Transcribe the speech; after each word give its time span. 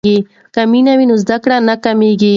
که 0.53 0.61
مینه 0.71 0.93
وي 0.97 1.05
نو 1.09 1.15
زده 1.23 1.37
کړه 1.43 1.57
نه 1.69 1.75
کمیږي. 1.83 2.29